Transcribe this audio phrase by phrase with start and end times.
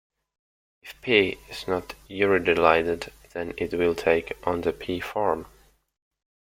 [0.81, 5.45] If P is not uridylylated, then it will take on the P form.